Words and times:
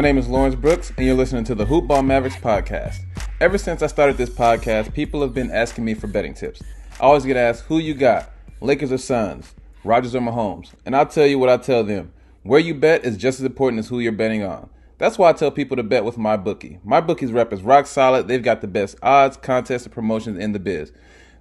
My 0.00 0.04
name 0.04 0.16
is 0.16 0.28
Lawrence 0.28 0.54
Brooks, 0.54 0.94
and 0.96 1.04
you're 1.04 1.14
listening 1.14 1.44
to 1.44 1.54
the 1.54 1.66
Hoop 1.66 1.86
Ball 1.86 2.02
Mavericks 2.02 2.38
podcast. 2.38 3.00
Ever 3.38 3.58
since 3.58 3.82
I 3.82 3.86
started 3.86 4.16
this 4.16 4.30
podcast, 4.30 4.94
people 4.94 5.20
have 5.20 5.34
been 5.34 5.50
asking 5.50 5.84
me 5.84 5.92
for 5.92 6.06
betting 6.06 6.32
tips. 6.32 6.62
I 6.98 7.04
always 7.04 7.26
get 7.26 7.36
asked, 7.36 7.64
who 7.64 7.76
you 7.76 7.92
got? 7.92 8.30
Lakers 8.62 8.92
or 8.92 8.96
Suns? 8.96 9.54
Rodgers 9.84 10.14
or 10.14 10.22
Mahomes? 10.22 10.70
And 10.86 10.96
I'll 10.96 11.04
tell 11.04 11.26
you 11.26 11.38
what 11.38 11.50
I 11.50 11.58
tell 11.58 11.84
them. 11.84 12.14
Where 12.44 12.58
you 12.58 12.74
bet 12.74 13.04
is 13.04 13.18
just 13.18 13.40
as 13.40 13.44
important 13.44 13.80
as 13.80 13.88
who 13.88 14.00
you're 14.00 14.10
betting 14.10 14.42
on. 14.42 14.70
That's 14.96 15.18
why 15.18 15.28
I 15.28 15.34
tell 15.34 15.50
people 15.50 15.76
to 15.76 15.82
bet 15.82 16.06
with 16.06 16.16
my 16.16 16.38
bookie. 16.38 16.80
My 16.82 17.02
bookie's 17.02 17.30
rep 17.30 17.52
is 17.52 17.60
rock 17.60 17.86
solid. 17.86 18.26
They've 18.26 18.42
got 18.42 18.62
the 18.62 18.68
best 18.68 18.96
odds, 19.02 19.36
contests, 19.36 19.84
and 19.84 19.92
promotions 19.92 20.38
in 20.38 20.52
the 20.52 20.58
biz. 20.58 20.92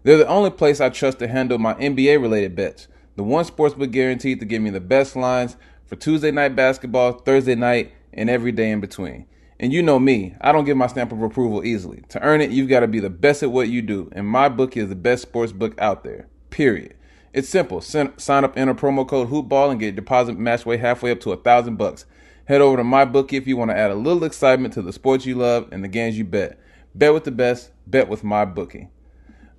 They're 0.04 0.18
the 0.18 0.28
only 0.28 0.52
place 0.52 0.82
I 0.82 0.90
trust 0.90 1.20
to 1.20 1.30
handle 1.30 1.60
my 1.60 1.76
NBA 1.76 2.22
related 2.22 2.58
bets. 2.58 2.90
The 3.16 3.24
one 3.24 3.46
sportsbook 3.46 3.92
guaranteed 3.92 4.42
to 4.42 4.46
give 4.46 4.62
me 4.62 4.70
the 4.70 4.82
best 4.82 5.16
lines 5.16 5.56
for 5.86 5.96
Tuesday 5.96 6.32
night 6.32 6.58
basketball, 6.58 7.14
Thursday 7.14 7.56
night, 7.56 7.94
and 8.14 8.30
every 8.30 8.52
day 8.52 8.72
in 8.72 8.80
between. 8.80 9.26
And 9.60 9.74
you 9.74 9.84
know 9.84 10.00
me, 10.00 10.36
I 10.40 10.52
don't 10.52 10.64
give 10.64 10.78
my 10.78 10.88
stamp 10.88 11.12
of 11.12 11.22
approval 11.22 11.66
easily. 11.66 12.04
To 12.10 12.22
earn 12.22 12.40
it, 12.40 12.52
you've 12.52 12.70
got 12.70 12.80
to 12.80 12.88
be 12.88 13.00
the 13.00 13.10
best 13.10 13.44
at 13.44 13.52
what 13.52 13.68
you 13.68 13.82
do, 13.82 14.10
and 14.14 14.26
my 14.26 14.48
book 14.48 14.78
is 14.78 14.88
the 14.88 14.96
best 14.96 15.24
sports 15.24 15.52
book 15.52 15.76
out 15.80 16.04
there. 16.04 16.28
Period. 16.50 16.96
It's 17.34 17.50
simple. 17.50 17.82
Sign 17.82 18.14
up, 18.44 18.58
enter 18.58 18.74
promo 18.74 19.08
code 19.08 19.30
HoopBall, 19.30 19.72
and 19.72 19.80
get 19.80 19.96
deposit 19.96 20.38
match 20.38 20.66
way 20.66 20.78
halfway 20.78 21.12
up 21.12 21.20
to 21.22 21.32
a 21.32 21.38
thousand 21.38 21.76
bucks. 21.76 22.06
Head 22.46 22.62
over 22.62 22.78
to 22.78 22.84
my 22.84 23.06
bookie 23.06 23.38
if 23.38 23.48
you 23.48 23.58
want 23.58 23.70
to 23.70 23.78
add 23.78 23.92
a 23.92 23.96
little 23.96 24.24
excitement 24.24 24.74
to 24.74 24.82
the 24.82 24.94
sports 24.94 25.26
you 25.26 25.36
love 25.36 25.68
and 25.72 25.84
the 25.84 25.88
games 25.88 26.18
you 26.18 26.24
bet. 26.24 26.60
Bet 26.96 27.14
with 27.14 27.26
the 27.26 27.32
best. 27.32 27.72
Bet 27.86 28.08
with 28.08 28.24
my 28.24 28.46
bookie. 28.46 28.90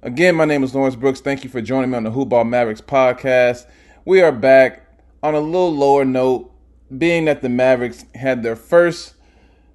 Again, 0.03 0.35
my 0.35 0.47
name 0.47 0.65
is 0.65 0.75
Lawrence 0.75 0.97
Brooks. 0.97 1.21
Thank 1.21 1.45
you 1.45 1.51
for 1.51 1.61
joining 1.61 1.91
me 1.91 1.99
on 1.99 2.05
the 2.05 2.11
Hoopball 2.11 2.49
Mavericks 2.49 2.81
podcast. 2.81 3.67
We 4.05 4.23
are 4.23 4.33
back 4.33 4.87
on 5.23 5.35
a 5.35 5.41
little 5.41 5.73
lower 5.73 6.05
note 6.05 6.51
being 6.97 7.27
that 7.27 7.43
the 7.43 7.49
Mavericks 7.49 8.05
had 8.15 8.43
their 8.43 8.57
first 8.57 9.15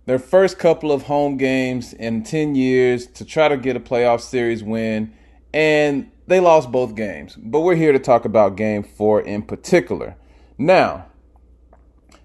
their 0.05 0.19
first 0.19 0.59
couple 0.59 0.91
of 0.91 1.03
home 1.03 1.35
games 1.35 1.91
in 1.91 2.21
10 2.21 2.53
years 2.53 3.07
to 3.07 3.25
try 3.25 3.47
to 3.47 3.57
get 3.57 3.75
a 3.75 3.79
playoff 3.79 4.21
series 4.21 4.63
win 4.63 5.11
and 5.51 6.11
they 6.27 6.39
lost 6.39 6.71
both 6.71 6.95
games. 6.95 7.35
But 7.35 7.61
we're 7.61 7.75
here 7.75 7.91
to 7.91 7.99
talk 7.99 8.25
about 8.25 8.55
game 8.55 8.83
4 8.83 9.21
in 9.21 9.41
particular. 9.41 10.15
Now, 10.57 11.07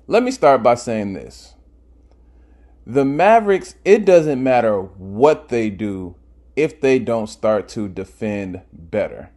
let 0.07 0.23
me 0.23 0.31
start 0.31 0.63
by 0.63 0.75
saying 0.75 1.13
this. 1.13 1.55
The 2.87 3.05
Mavericks, 3.05 3.77
it 3.85 4.05
doesn't 4.05 4.43
matter 4.43 4.81
what 4.81 5.49
they 5.49 5.71
do 5.71 6.17
if 6.57 6.81
they 6.81 6.99
don't 6.99 7.29
start 7.29 7.69
to 7.69 7.89
defend 7.89 8.63
better. 8.73 9.31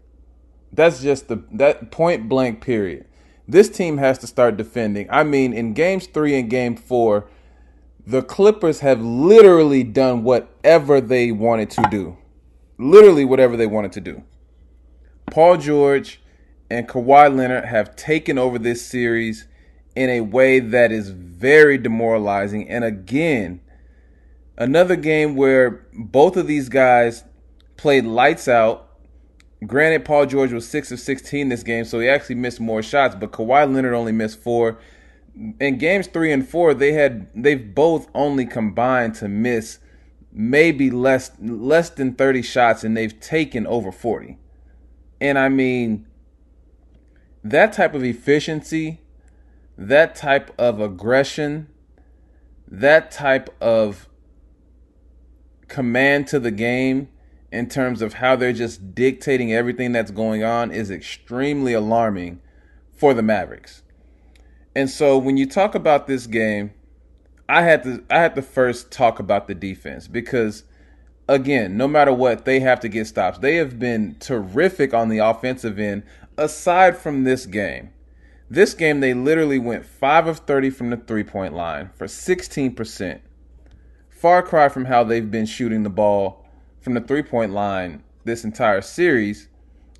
That's 0.71 1.03
just 1.03 1.27
the 1.27 1.43
that 1.51 1.91
point 1.91 2.27
blank 2.27 2.61
period. 2.61 3.05
This 3.47 3.69
team 3.69 3.97
has 3.97 4.17
to 4.19 4.27
start 4.27 4.57
defending. 4.57 5.07
I 5.09 5.23
mean, 5.23 5.53
in 5.53 5.73
games 5.73 6.07
three 6.07 6.37
and 6.39 6.49
game 6.49 6.75
four, 6.75 7.27
the 8.05 8.21
Clippers 8.21 8.79
have 8.79 9.01
literally 9.01 9.83
done 9.83 10.23
whatever 10.23 11.01
they 11.01 11.31
wanted 11.31 11.69
to 11.71 11.83
do. 11.89 12.17
Literally, 12.77 13.25
whatever 13.25 13.55
they 13.55 13.67
wanted 13.67 13.91
to 13.93 14.01
do. 14.01 14.23
Paul 15.31 15.57
George 15.57 16.21
and 16.69 16.87
Kawhi 16.87 17.33
Leonard 17.35 17.65
have 17.65 17.95
taken 17.95 18.37
over 18.37 18.57
this 18.57 18.85
series 18.85 19.47
in 19.95 20.09
a 20.09 20.21
way 20.21 20.59
that 20.59 20.91
is 20.91 21.09
very 21.09 21.77
demoralizing. 21.77 22.67
And 22.67 22.83
again, 22.83 23.61
another 24.57 24.95
game 24.95 25.35
where 25.35 25.85
both 25.93 26.35
of 26.35 26.47
these 26.47 26.69
guys 26.69 27.23
played 27.77 28.05
lights 28.05 28.47
out 28.47 28.89
Granted, 29.67 30.03
Paul 30.03 30.25
George 30.25 30.51
was 30.51 30.67
six 30.67 30.91
of 30.91 30.99
sixteen 30.99 31.49
this 31.49 31.63
game, 31.63 31.85
so 31.85 31.99
he 31.99 32.09
actually 32.09 32.35
missed 32.35 32.59
more 32.59 32.81
shots. 32.81 33.15
But 33.15 33.31
Kawhi 33.31 33.71
Leonard 33.71 33.93
only 33.93 34.11
missed 34.11 34.39
four. 34.39 34.79
In 35.59 35.77
games 35.77 36.07
three 36.07 36.31
and 36.31 36.47
four, 36.47 36.73
they 36.73 36.93
had 36.93 37.27
they've 37.35 37.73
both 37.73 38.07
only 38.13 38.45
combined 38.45 39.15
to 39.15 39.27
miss 39.27 39.79
maybe 40.31 40.89
less 40.89 41.31
less 41.39 41.89
than 41.89 42.13
thirty 42.13 42.41
shots, 42.41 42.83
and 42.83 42.97
they've 42.97 43.19
taken 43.19 43.67
over 43.67 43.91
forty. 43.91 44.37
And 45.21 45.37
I 45.37 45.49
mean, 45.49 46.07
that 47.43 47.73
type 47.73 47.93
of 47.93 48.03
efficiency, 48.03 49.01
that 49.77 50.15
type 50.15 50.51
of 50.59 50.81
aggression, 50.81 51.67
that 52.67 53.11
type 53.11 53.49
of 53.61 54.09
command 55.67 56.27
to 56.27 56.39
the 56.39 56.51
game 56.51 57.07
in 57.53 57.69
terms 57.69 58.01
of 58.01 58.15
how 58.15 58.35
they're 58.35 58.51
just 58.51 58.95
dictating 58.95 59.53
everything 59.53 59.91
that's 59.91 60.09
going 60.09 60.43
on 60.43 60.71
is 60.71 60.89
extremely 60.89 61.71
alarming 61.71 62.41
for 62.91 63.13
the 63.13 63.21
Mavericks. 63.21 63.83
And 64.75 64.89
so 64.89 65.19
when 65.19 65.37
you 65.37 65.45
talk 65.45 65.75
about 65.75 66.07
this 66.07 66.25
game, 66.25 66.73
I 67.47 67.61
had 67.61 67.83
to 67.83 68.03
I 68.09 68.19
had 68.21 68.33
to 68.35 68.41
first 68.41 68.91
talk 68.91 69.19
about 69.19 69.47
the 69.47 69.53
defense 69.53 70.07
because 70.07 70.63
again, 71.29 71.77
no 71.77 71.87
matter 71.87 72.11
what, 72.11 72.45
they 72.45 72.59
have 72.61 72.79
to 72.79 72.89
get 72.89 73.05
stops. 73.05 73.37
They 73.37 73.57
have 73.57 73.77
been 73.77 74.15
terrific 74.19 74.95
on 74.95 75.09
the 75.09 75.19
offensive 75.19 75.77
end 75.77 76.01
aside 76.37 76.97
from 76.97 77.23
this 77.23 77.45
game. 77.45 77.91
This 78.49 78.73
game 78.73 78.99
they 78.99 79.13
literally 79.13 79.59
went 79.59 79.85
5 79.85 80.25
of 80.25 80.39
30 80.39 80.71
from 80.71 80.89
the 80.89 80.97
three-point 80.97 81.53
line 81.53 81.91
for 81.95 82.07
16%. 82.07 83.19
Far 84.09 84.41
cry 84.41 84.69
from 84.69 84.85
how 84.85 85.03
they've 85.03 85.29
been 85.29 85.45
shooting 85.45 85.83
the 85.83 85.91
ball 85.91 86.42
from 86.83 86.93
the 86.93 87.01
three 87.01 87.23
point 87.23 87.53
line 87.53 88.03
this 88.25 88.43
entire 88.43 88.81
series, 88.81 89.47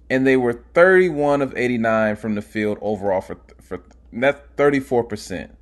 and 0.10 0.28
they 0.28 0.38
were 0.38 0.64
31 0.74 1.42
of 1.42 1.56
89 1.56 2.16
from 2.18 2.36
the 2.36 2.42
field 2.42 2.78
overall 2.82 3.22
for 3.22 3.40
for 3.62 3.82
that's 4.12 4.42
34 4.58 5.06
percent. 5.06 5.58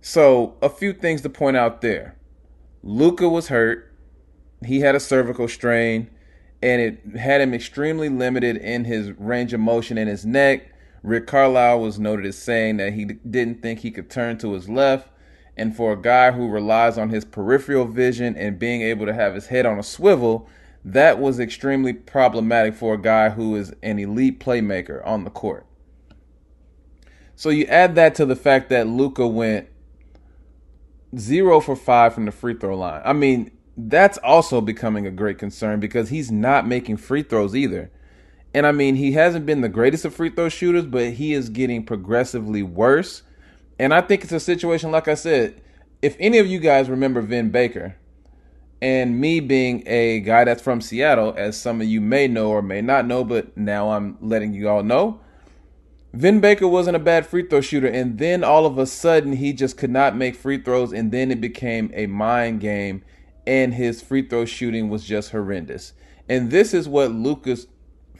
So 0.00 0.56
a 0.62 0.68
few 0.68 0.92
things 0.92 1.22
to 1.22 1.30
point 1.30 1.56
out 1.56 1.80
there. 1.80 2.16
Luka 2.82 3.28
was 3.28 3.48
hurt. 3.48 3.92
He 4.64 4.80
had 4.80 4.94
a 4.94 5.00
cervical 5.00 5.48
strain, 5.48 6.10
and 6.62 6.80
it 6.80 7.16
had 7.18 7.40
him 7.40 7.54
extremely 7.54 8.08
limited 8.08 8.56
in 8.56 8.84
his 8.84 9.12
range 9.12 9.52
of 9.52 9.60
motion 9.60 9.98
in 9.98 10.08
his 10.08 10.26
neck. 10.26 10.68
Rick 11.02 11.26
Carlisle 11.26 11.80
was 11.80 11.98
noted 11.98 12.26
as 12.26 12.38
saying 12.38 12.76
that 12.76 12.92
he 12.92 13.04
didn't 13.04 13.62
think 13.62 13.80
he 13.80 13.90
could 13.90 14.10
turn 14.10 14.38
to 14.38 14.52
his 14.52 14.68
left 14.68 15.08
and 15.56 15.76
for 15.76 15.92
a 15.92 16.00
guy 16.00 16.32
who 16.32 16.48
relies 16.48 16.96
on 16.96 17.10
his 17.10 17.24
peripheral 17.24 17.84
vision 17.84 18.36
and 18.36 18.58
being 18.58 18.82
able 18.82 19.06
to 19.06 19.12
have 19.12 19.34
his 19.34 19.46
head 19.48 19.66
on 19.66 19.78
a 19.78 19.82
swivel, 19.82 20.48
that 20.84 21.18
was 21.18 21.38
extremely 21.38 21.92
problematic 21.92 22.74
for 22.74 22.94
a 22.94 23.00
guy 23.00 23.30
who 23.30 23.54
is 23.54 23.72
an 23.82 23.98
elite 23.98 24.40
playmaker 24.40 25.06
on 25.06 25.24
the 25.24 25.30
court. 25.30 25.66
So 27.36 27.50
you 27.50 27.64
add 27.66 27.94
that 27.96 28.14
to 28.16 28.26
the 28.26 28.36
fact 28.36 28.68
that 28.70 28.86
Luka 28.86 29.26
went 29.26 29.68
zero 31.16 31.60
for 31.60 31.76
five 31.76 32.14
from 32.14 32.24
the 32.24 32.32
free 32.32 32.54
throw 32.54 32.76
line. 32.76 33.02
I 33.04 33.12
mean, 33.12 33.50
that's 33.76 34.18
also 34.18 34.60
becoming 34.60 35.06
a 35.06 35.10
great 35.10 35.38
concern 35.38 35.80
because 35.80 36.08
he's 36.08 36.30
not 36.30 36.66
making 36.66 36.96
free 36.98 37.22
throws 37.22 37.54
either. 37.54 37.90
And 38.54 38.66
I 38.66 38.72
mean, 38.72 38.96
he 38.96 39.12
hasn't 39.12 39.46
been 39.46 39.60
the 39.60 39.68
greatest 39.68 40.04
of 40.04 40.14
free 40.14 40.30
throw 40.30 40.48
shooters, 40.48 40.86
but 40.86 41.12
he 41.12 41.32
is 41.32 41.48
getting 41.48 41.84
progressively 41.84 42.62
worse 42.62 43.22
and 43.78 43.92
I 43.92 44.00
think 44.00 44.22
it's 44.22 44.32
a 44.32 44.40
situation, 44.40 44.90
like 44.90 45.08
I 45.08 45.14
said, 45.14 45.60
if 46.00 46.16
any 46.18 46.38
of 46.38 46.46
you 46.46 46.58
guys 46.58 46.88
remember 46.88 47.20
Vin 47.20 47.50
Baker, 47.50 47.96
and 48.80 49.20
me 49.20 49.38
being 49.38 49.84
a 49.86 50.18
guy 50.20 50.42
that's 50.42 50.60
from 50.60 50.80
Seattle, 50.80 51.32
as 51.36 51.56
some 51.56 51.80
of 51.80 51.86
you 51.86 52.00
may 52.00 52.26
know 52.26 52.50
or 52.50 52.62
may 52.62 52.80
not 52.80 53.06
know, 53.06 53.22
but 53.22 53.56
now 53.56 53.90
I'm 53.90 54.18
letting 54.20 54.52
you 54.52 54.68
all 54.68 54.82
know, 54.82 55.20
Vin 56.12 56.40
Baker 56.40 56.68
wasn't 56.68 56.96
a 56.96 57.00
bad 57.00 57.24
free 57.24 57.46
throw 57.46 57.60
shooter, 57.60 57.86
and 57.86 58.18
then 58.18 58.42
all 58.42 58.66
of 58.66 58.78
a 58.78 58.86
sudden 58.86 59.34
he 59.34 59.52
just 59.52 59.78
could 59.78 59.90
not 59.90 60.16
make 60.16 60.34
free 60.34 60.58
throws, 60.58 60.92
and 60.92 61.12
then 61.12 61.30
it 61.30 61.40
became 61.40 61.90
a 61.94 62.06
mind 62.06 62.60
game, 62.60 63.02
and 63.46 63.74
his 63.74 64.02
free 64.02 64.22
throw 64.22 64.44
shooting 64.44 64.90
was 64.90 65.04
just 65.04 65.30
horrendous. 65.30 65.92
And 66.28 66.50
this 66.50 66.74
is 66.74 66.88
what 66.88 67.12
Luka's 67.12 67.68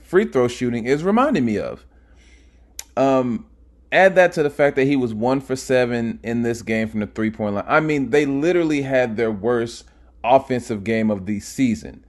free 0.02 0.26
throw 0.26 0.46
shooting 0.46 0.86
is 0.86 1.02
reminding 1.02 1.44
me 1.44 1.58
of. 1.58 1.84
Um, 2.96 3.46
add 3.92 4.14
that 4.16 4.32
to 4.32 4.42
the 4.42 4.50
fact 4.50 4.74
that 4.76 4.86
he 4.86 4.96
was 4.96 5.14
one 5.14 5.40
for 5.40 5.54
seven 5.54 6.18
in 6.22 6.42
this 6.42 6.62
game 6.62 6.88
from 6.88 7.00
the 7.00 7.06
three 7.06 7.30
point 7.30 7.54
line. 7.54 7.64
I 7.68 7.80
mean, 7.80 8.10
they 8.10 8.26
literally 8.26 8.82
had 8.82 9.16
their 9.16 9.30
worst 9.30 9.84
offensive 10.24 10.82
game 10.82 11.10
of 11.10 11.26
the 11.26 11.38
season. 11.40 12.04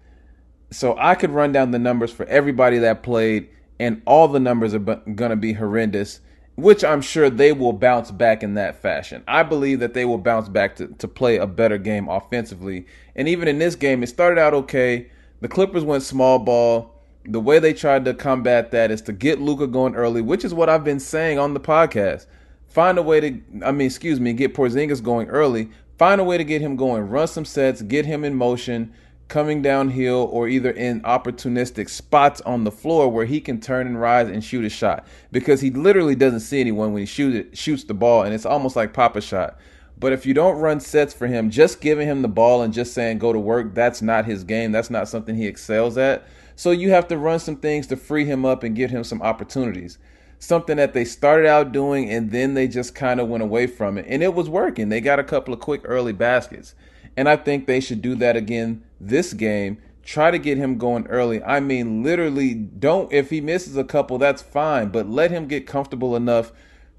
So 0.71 0.95
I 0.97 1.13
could 1.15 1.29
run 1.29 1.51
down 1.51 1.71
the 1.71 1.79
numbers 1.79 2.11
for 2.11 2.25
everybody 2.25 2.79
that 2.79 3.03
played, 3.03 3.49
and 3.79 4.01
all 4.05 4.27
the 4.27 4.39
numbers 4.39 4.73
are 4.73 4.79
going 4.79 5.29
to 5.29 5.35
be 5.35 5.53
horrendous. 5.53 6.19
which 6.55 6.83
I'm 6.83 7.01
sure 7.01 7.29
they 7.29 7.51
will 7.51 7.73
bounce 7.73 8.11
back 8.11 8.43
in 8.43 8.53
that 8.55 8.81
fashion. 8.81 9.23
I 9.27 9.43
believe 9.43 9.79
that 9.79 9.93
they 9.93 10.05
will 10.05 10.19
bounce 10.19 10.49
back 10.49 10.75
to, 10.75 10.87
to 10.87 11.07
play 11.07 11.37
a 11.37 11.47
better 11.47 11.77
game 11.77 12.07
offensively. 12.07 12.85
And 13.15 13.27
even 13.27 13.47
in 13.47 13.57
this 13.59 13.75
game, 13.75 14.03
it 14.03 14.07
started 14.07 14.39
out 14.39 14.53
okay. 14.53 15.07
The 15.41 15.47
Clippers 15.47 15.83
went 15.83 16.03
small 16.03 16.39
ball. 16.39 16.92
The 17.25 17.39
way 17.39 17.59
they 17.59 17.73
tried 17.73 18.05
to 18.05 18.13
combat 18.13 18.71
that 18.71 18.91
is 18.91 19.01
to 19.03 19.13
get 19.13 19.39
Luka 19.39 19.67
going 19.67 19.95
early, 19.95 20.21
which 20.21 20.43
is 20.43 20.53
what 20.53 20.69
I've 20.69 20.83
been 20.83 20.99
saying 20.99 21.39
on 21.39 21.53
the 21.53 21.59
podcast. 21.59 22.25
Find 22.67 22.97
a 22.97 23.01
way 23.01 23.19
to, 23.21 23.41
I 23.63 23.71
mean, 23.71 23.85
excuse 23.85 24.19
me, 24.19 24.33
get 24.33 24.53
Porzingis 24.53 25.01
going 25.01 25.29
early. 25.29 25.69
Find 25.97 26.19
a 26.19 26.23
way 26.23 26.37
to 26.37 26.43
get 26.43 26.61
him 26.61 26.75
going. 26.75 27.07
Run 27.07 27.27
some 27.27 27.45
sets, 27.45 27.81
get 27.81 28.05
him 28.05 28.23
in 28.23 28.35
motion 28.35 28.93
coming 29.27 29.61
downhill 29.61 30.29
or 30.31 30.47
either 30.47 30.71
in 30.71 31.01
opportunistic 31.01 31.89
spots 31.89 32.41
on 32.41 32.65
the 32.65 32.71
floor 32.71 33.09
where 33.09 33.25
he 33.25 33.39
can 33.39 33.59
turn 33.59 33.87
and 33.87 33.99
rise 33.99 34.27
and 34.27 34.43
shoot 34.43 34.65
a 34.65 34.69
shot 34.69 35.07
because 35.31 35.61
he 35.61 35.71
literally 35.71 36.15
doesn't 36.15 36.41
see 36.41 36.59
anyone 36.59 36.93
when 36.93 37.01
he 37.01 37.05
shoot 37.05 37.33
it, 37.33 37.57
shoots 37.57 37.83
the 37.85 37.93
ball 37.93 38.23
and 38.23 38.33
it's 38.33 38.45
almost 38.45 38.75
like 38.75 38.93
pop 38.93 39.15
a 39.15 39.21
shot. 39.21 39.57
But 39.97 40.11
if 40.11 40.25
you 40.25 40.33
don't 40.33 40.59
run 40.59 40.79
sets 40.79 41.13
for 41.13 41.27
him, 41.27 41.49
just 41.49 41.79
giving 41.79 42.07
him 42.07 42.21
the 42.21 42.27
ball 42.27 42.61
and 42.61 42.73
just 42.73 42.93
saying 42.93 43.19
go 43.19 43.31
to 43.31 43.39
work, 43.39 43.73
that's 43.73 44.01
not 44.01 44.25
his 44.25 44.43
game. 44.43 44.71
That's 44.71 44.89
not 44.89 45.07
something 45.07 45.35
he 45.35 45.47
excels 45.47 45.97
at. 45.97 46.27
So 46.55 46.71
you 46.71 46.91
have 46.91 47.07
to 47.07 47.17
run 47.17 47.39
some 47.39 47.57
things 47.57 47.87
to 47.87 47.97
free 47.97 48.25
him 48.25 48.45
up 48.45 48.63
and 48.63 48.75
give 48.75 48.91
him 48.91 49.03
some 49.03 49.21
opportunities. 49.21 49.97
Something 50.39 50.77
that 50.77 50.93
they 50.93 51.05
started 51.05 51.47
out 51.47 51.71
doing 51.71 52.09
and 52.09 52.31
then 52.31 52.53
they 52.53 52.67
just 52.67 52.93
kind 52.95 53.19
of 53.19 53.27
went 53.27 53.43
away 53.43 53.67
from 53.67 53.97
it. 53.97 54.05
And 54.07 54.21
it 54.21 54.33
was 54.33 54.49
working. 54.49 54.89
They 54.89 55.01
got 55.01 55.19
a 55.19 55.23
couple 55.23 55.53
of 55.53 55.59
quick 55.59 55.81
early 55.85 56.13
baskets. 56.13 56.75
And 57.15 57.29
I 57.29 57.35
think 57.37 57.65
they 57.65 57.79
should 57.79 58.01
do 58.01 58.15
that 58.15 58.35
again 58.35 58.83
this 58.99 59.33
game. 59.33 59.77
Try 60.03 60.31
to 60.31 60.39
get 60.39 60.57
him 60.57 60.77
going 60.77 61.07
early. 61.07 61.41
I 61.43 61.61
mean, 61.61 62.03
literally, 62.03 62.53
don't, 62.53 63.11
if 63.13 63.29
he 63.29 63.39
misses 63.39 63.77
a 63.77 63.85
couple, 63.85 64.17
that's 64.17 64.41
fine, 64.41 64.89
but 64.89 65.09
let 65.09 65.31
him 65.31 65.47
get 65.47 65.65
comfortable 65.65 66.15
enough 66.15 66.51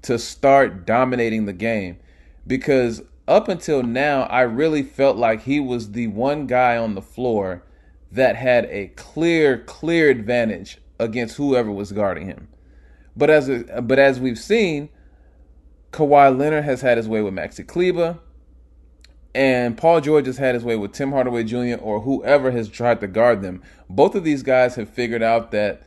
to 0.03 0.17
start 0.17 0.85
dominating 0.85 1.45
the 1.45 1.53
game. 1.53 1.97
Because 2.47 3.03
up 3.27 3.47
until 3.47 3.83
now, 3.83 4.23
I 4.23 4.41
really 4.41 4.81
felt 4.83 5.17
like 5.17 5.43
he 5.43 5.59
was 5.59 5.91
the 5.91 6.07
one 6.07 6.47
guy 6.47 6.77
on 6.77 6.95
the 6.95 7.01
floor 7.01 7.63
that 8.15 8.35
had 8.35 8.65
a 8.65 8.87
clear, 8.95 9.59
clear 9.59 10.09
advantage 10.09 10.79
against 10.99 11.37
whoever 11.37 11.71
was 11.71 11.91
guarding 11.91 12.27
him. 12.27 12.47
But 13.15 13.29
as 13.29 13.49
but 13.83 13.99
as 13.99 14.19
we've 14.19 14.39
seen, 14.39 14.89
Kawhi 15.91 16.37
Leonard 16.37 16.65
has 16.65 16.81
had 16.81 16.97
his 16.97 17.07
way 17.07 17.21
with 17.21 17.33
Maxi 17.33 17.65
Kleber. 17.65 18.19
And 19.33 19.77
Paul 19.77 19.99
George 19.99 20.27
has 20.27 20.37
had 20.37 20.55
his 20.55 20.63
way 20.63 20.77
with 20.77 20.93
Tim 20.93 21.11
Hardaway 21.11 21.43
Jr. 21.43 21.75
or 21.81 21.99
whoever 22.01 22.51
has 22.51 22.69
tried 22.69 23.01
to 23.01 23.07
guard 23.07 23.41
them. 23.41 23.61
Both 23.89 24.15
of 24.15 24.23
these 24.23 24.43
guys 24.43 24.75
have 24.75 24.89
figured 24.89 25.21
out 25.21 25.51
that 25.51 25.85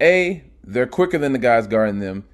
A, 0.00 0.44
they're 0.62 0.86
quicker 0.86 1.18
than 1.18 1.32
the 1.32 1.40
guys 1.40 1.66
guarding 1.66 1.98
them. 1.98 2.24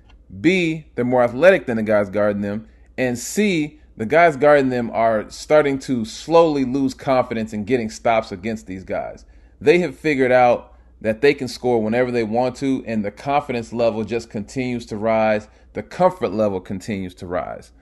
B, 0.41 0.85
they're 0.95 1.05
more 1.05 1.23
athletic 1.23 1.65
than 1.65 1.79
the 1.79 1.83
guys 1.83 2.11
guarding 2.11 2.43
them. 2.43 2.69
And 2.99 3.19
C, 3.19 3.81
the 3.97 4.07
guys 4.07 4.37
guarding 4.37 4.71
them 4.71 4.91
are 4.93 5.31
starting 5.31 5.79
to 5.81 6.05
slowly 6.05 6.65
lose 6.65 6.95
confidence 6.95 7.53
in 7.53 7.65
getting 7.65 7.91
stops 7.91 8.33
against 8.33 8.67
these 8.67 8.85
guys. 8.85 9.25
They 9.61 9.79
have 9.79 9.97
figured 9.97 10.33
out 10.33 10.75
that 11.01 11.21
they 11.21 11.35
can 11.35 11.49
score 11.49 11.83
whenever 11.83 12.11
they 12.11 12.25
want 12.25 12.57
to, 12.57 12.83
and 12.87 13.05
the 13.05 13.11
confidence 13.11 13.73
level 13.73 14.05
just 14.05 14.31
continues 14.31 14.87
to 14.87 14.97
rise. 14.97 15.49
The 15.75 15.83
comfort 15.83 16.33
level 16.33 16.61
continues 16.61 17.15
to 17.17 17.27
rise. 17.27 17.73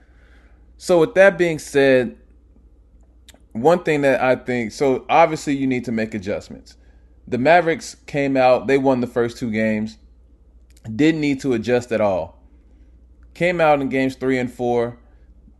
So, 0.77 0.99
with 0.99 1.13
that 1.15 1.37
being 1.37 1.59
said, 1.59 2.17
one 3.53 3.83
thing 3.83 4.01
that 4.01 4.21
I 4.21 4.35
think 4.35 4.71
so 4.71 5.05
obviously 5.07 5.55
you 5.55 5.67
need 5.67 5.85
to 5.85 5.91
make 5.91 6.13
adjustments. 6.13 6.75
The 7.27 7.37
Mavericks 7.37 7.95
came 8.05 8.35
out, 8.35 8.67
they 8.67 8.77
won 8.77 8.99
the 8.99 9.07
first 9.07 9.37
two 9.37 9.51
games, 9.51 9.97
didn't 10.93 11.21
need 11.21 11.39
to 11.41 11.53
adjust 11.53 11.91
at 11.91 12.01
all. 12.01 12.43
Came 13.33 13.61
out 13.61 13.79
in 13.79 13.89
games 13.89 14.15
three 14.15 14.37
and 14.37 14.51
four. 14.51 14.99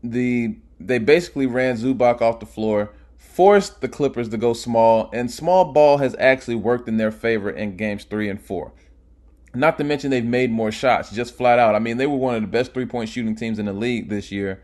The 0.03 0.57
they 0.79 0.99
basically 0.99 1.45
ran 1.45 1.77
Zubac 1.77 2.21
off 2.21 2.39
the 2.39 2.45
floor, 2.45 2.91
forced 3.17 3.81
the 3.81 3.87
Clippers 3.87 4.29
to 4.29 4.37
go 4.37 4.53
small, 4.53 5.09
and 5.13 5.31
small 5.31 5.71
ball 5.71 5.97
has 5.99 6.15
actually 6.19 6.55
worked 6.55 6.87
in 6.87 6.97
their 6.97 7.11
favor 7.11 7.49
in 7.49 7.77
games 7.77 8.03
three 8.03 8.29
and 8.29 8.41
four. 8.41 8.73
Not 9.55 9.77
to 9.77 9.83
mention 9.83 10.11
they've 10.11 10.25
made 10.25 10.51
more 10.51 10.71
shots, 10.71 11.11
just 11.11 11.37
flat 11.37 11.59
out. 11.59 11.75
I 11.75 11.79
mean, 11.79 11.97
they 11.97 12.07
were 12.07 12.17
one 12.17 12.35
of 12.35 12.41
the 12.41 12.47
best 12.47 12.73
three 12.73 12.85
point 12.85 13.09
shooting 13.09 13.35
teams 13.35 13.59
in 13.59 13.65
the 13.65 13.73
league 13.73 14.09
this 14.09 14.31
year 14.31 14.61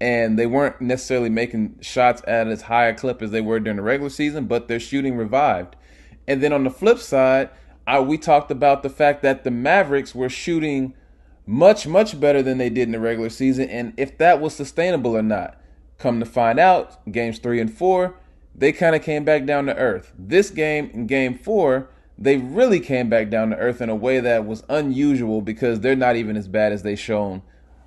and 0.00 0.38
they 0.38 0.46
weren't 0.46 0.80
necessarily 0.80 1.28
making 1.28 1.76
shots 1.82 2.22
at 2.26 2.48
as 2.48 2.62
high 2.62 2.86
a 2.86 2.94
clip 2.94 3.20
as 3.20 3.30
they 3.30 3.42
were 3.42 3.60
during 3.60 3.76
the 3.76 3.82
regular 3.82 4.08
season, 4.08 4.46
but 4.46 4.66
their 4.66 4.80
shooting 4.80 5.16
revived. 5.16 5.76
And 6.26 6.42
then 6.42 6.52
on 6.52 6.64
the 6.64 6.70
flip 6.70 6.98
side, 6.98 7.50
I, 7.86 8.00
we 8.00 8.16
talked 8.16 8.50
about 8.50 8.82
the 8.82 8.88
fact 8.88 9.22
that 9.22 9.44
the 9.44 9.50
Mavericks 9.50 10.14
were 10.14 10.30
shooting 10.30 10.94
much, 11.50 11.84
much 11.84 12.20
better 12.20 12.44
than 12.44 12.58
they 12.58 12.70
did 12.70 12.82
in 12.82 12.92
the 12.92 13.00
regular 13.00 13.28
season, 13.28 13.68
and 13.68 13.92
if 13.96 14.16
that 14.18 14.40
was 14.40 14.54
sustainable 14.54 15.16
or 15.16 15.22
not. 15.22 15.60
Come 15.98 16.20
to 16.20 16.24
find 16.26 16.60
out, 16.60 17.10
games 17.10 17.40
three 17.40 17.60
and 17.60 17.76
four, 17.76 18.14
they 18.54 18.70
kind 18.70 18.94
of 18.94 19.02
came 19.02 19.24
back 19.24 19.46
down 19.46 19.66
to 19.66 19.76
earth. 19.76 20.12
This 20.16 20.50
game, 20.50 20.90
in 20.94 21.08
game 21.08 21.36
four, 21.36 21.90
they 22.16 22.36
really 22.36 22.78
came 22.78 23.10
back 23.10 23.30
down 23.30 23.50
to 23.50 23.56
earth 23.56 23.80
in 23.80 23.88
a 23.88 23.96
way 23.96 24.20
that 24.20 24.46
was 24.46 24.62
unusual 24.68 25.42
because 25.42 25.80
they're 25.80 25.96
not 25.96 26.14
even 26.14 26.36
as 26.36 26.46
bad 26.46 26.72
as 26.72 26.84
they 26.84 26.94
shown 26.94 27.42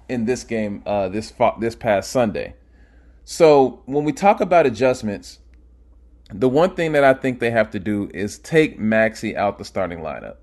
in 0.10 0.26
this 0.26 0.44
game 0.44 0.84
uh, 0.86 1.08
this 1.08 1.32
this 1.62 1.76
past 1.76 2.12
Sunday. 2.12 2.56
So 3.24 3.82
when 3.86 4.04
we 4.04 4.12
talk 4.12 4.42
about 4.42 4.66
adjustments, 4.66 5.40
the 6.30 6.50
one 6.50 6.76
thing 6.76 6.92
that 6.92 7.06
I 7.06 7.14
think 7.14 7.40
they 7.40 7.52
have 7.52 7.72
to 7.72 7.80
do 7.80 8.10
is 8.14 8.40
take 8.40 8.78
Maxi 8.78 9.38
out 9.38 9.58
the 9.58 9.64
starting 9.64 10.00
lineup. 10.00 10.36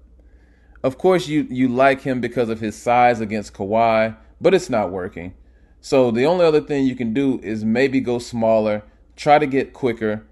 Of 0.82 0.97
course, 0.99 1.29
you 1.29 1.47
you 1.50 1.69
like 1.69 2.03
him 2.03 2.21
because 2.21 2.49
of 2.49 2.61
his 2.61 2.75
size 2.75 3.21
against 3.21 3.53
Kawhi, 3.53 4.17
but 4.41 4.55
it's 4.55 4.71
not 4.71 4.91
working. 4.91 5.35
So 5.81 6.11
the 6.11 6.27
only 6.27 6.44
other 6.44 6.61
thing 6.61 6.87
you 6.87 6.97
can 6.97 7.12
do 7.15 7.41
is 7.43 7.65
maybe 7.65 8.00
go 8.00 8.19
smaller, 8.19 8.82
try 9.17 9.38
to 9.38 9.47
get 9.47 9.73
quicker, 9.73 10.27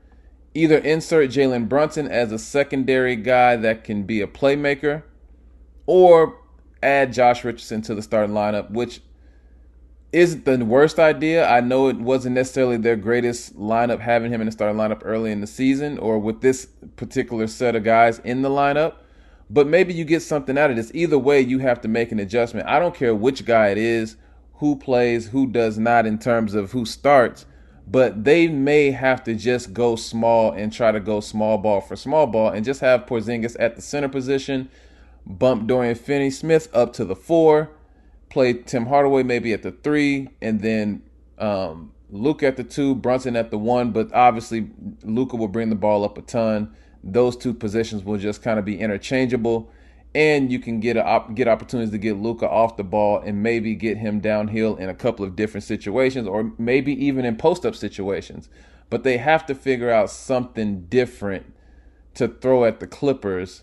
either 0.54 0.78
insert 0.78 1.30
Jalen 1.30 1.68
Brunson 1.68 2.06
as 2.08 2.32
a 2.32 2.38
secondary 2.38 3.16
guy 3.16 3.56
that 3.56 3.84
can 3.84 4.02
be 4.04 4.20
a 4.20 4.26
playmaker, 4.26 5.02
or 5.86 6.38
add 6.82 7.12
Josh 7.12 7.44
Richardson 7.44 7.82
to 7.82 7.94
the 7.94 8.02
starting 8.02 8.34
lineup, 8.34 8.70
which 8.70 9.00
isn't 10.12 10.44
the 10.44 10.64
worst 10.64 10.98
idea. 10.98 11.46
I 11.46 11.60
know 11.60 11.88
it 11.88 11.96
wasn't 11.96 12.34
necessarily 12.34 12.78
their 12.78 12.96
greatest 12.96 13.56
lineup 13.58 14.00
having 14.00 14.32
him 14.32 14.40
in 14.40 14.46
the 14.46 14.52
starting 14.52 14.78
lineup 14.78 15.02
early 15.04 15.30
in 15.30 15.40
the 15.40 15.46
season 15.46 15.98
or 15.98 16.18
with 16.18 16.40
this 16.40 16.66
particular 16.96 17.46
set 17.46 17.76
of 17.76 17.84
guys 17.84 18.18
in 18.20 18.42
the 18.42 18.48
lineup. 18.48 18.94
But 19.50 19.66
maybe 19.66 19.94
you 19.94 20.04
get 20.04 20.20
something 20.20 20.58
out 20.58 20.70
of 20.70 20.76
this. 20.76 20.90
Either 20.94 21.18
way, 21.18 21.40
you 21.40 21.58
have 21.60 21.80
to 21.82 21.88
make 21.88 22.12
an 22.12 22.18
adjustment. 22.18 22.68
I 22.68 22.78
don't 22.78 22.94
care 22.94 23.14
which 23.14 23.44
guy 23.44 23.68
it 23.68 23.78
is, 23.78 24.16
who 24.54 24.76
plays, 24.76 25.28
who 25.28 25.46
does 25.46 25.78
not 25.78 26.06
in 26.06 26.18
terms 26.18 26.54
of 26.54 26.72
who 26.72 26.84
starts, 26.84 27.46
but 27.86 28.24
they 28.24 28.48
may 28.48 28.90
have 28.90 29.24
to 29.24 29.34
just 29.34 29.72
go 29.72 29.96
small 29.96 30.52
and 30.52 30.72
try 30.72 30.92
to 30.92 31.00
go 31.00 31.20
small 31.20 31.56
ball 31.56 31.80
for 31.80 31.96
small 31.96 32.26
ball 32.26 32.50
and 32.50 32.64
just 32.64 32.80
have 32.80 33.06
Porzingis 33.06 33.56
at 33.58 33.76
the 33.76 33.82
center 33.82 34.08
position, 34.08 34.68
bump 35.24 35.66
Dorian 35.66 35.94
Finney 35.94 36.30
Smith 36.30 36.68
up 36.74 36.92
to 36.94 37.04
the 37.04 37.16
four 37.16 37.70
play 38.30 38.52
Tim 38.52 38.86
Hardaway 38.86 39.22
maybe 39.22 39.52
at 39.52 39.62
the 39.62 39.72
three, 39.72 40.28
and 40.40 40.60
then 40.60 41.02
um, 41.38 41.92
Luke 42.10 42.42
at 42.42 42.56
the 42.56 42.64
two, 42.64 42.94
Brunson 42.94 43.36
at 43.36 43.50
the 43.50 43.58
one. 43.58 43.90
But 43.92 44.12
obviously, 44.12 44.70
Luka 45.02 45.36
will 45.36 45.48
bring 45.48 45.70
the 45.70 45.76
ball 45.76 46.04
up 46.04 46.18
a 46.18 46.22
ton. 46.22 46.74
Those 47.02 47.36
two 47.36 47.54
positions 47.54 48.04
will 48.04 48.18
just 48.18 48.42
kind 48.42 48.58
of 48.58 48.64
be 48.64 48.78
interchangeable, 48.78 49.70
and 50.14 50.50
you 50.50 50.58
can 50.58 50.80
get 50.80 50.96
a, 50.96 51.24
get 51.34 51.48
opportunities 51.48 51.90
to 51.92 51.98
get 51.98 52.16
Luka 52.16 52.48
off 52.48 52.76
the 52.76 52.84
ball 52.84 53.20
and 53.20 53.42
maybe 53.42 53.74
get 53.74 53.98
him 53.98 54.20
downhill 54.20 54.76
in 54.76 54.88
a 54.88 54.94
couple 54.94 55.24
of 55.24 55.36
different 55.36 55.64
situations, 55.64 56.26
or 56.26 56.52
maybe 56.58 56.92
even 57.04 57.24
in 57.24 57.36
post 57.36 57.64
up 57.64 57.74
situations. 57.74 58.48
But 58.90 59.04
they 59.04 59.18
have 59.18 59.44
to 59.46 59.54
figure 59.54 59.90
out 59.90 60.10
something 60.10 60.86
different 60.86 61.52
to 62.14 62.28
throw 62.28 62.64
at 62.64 62.80
the 62.80 62.86
Clippers 62.86 63.62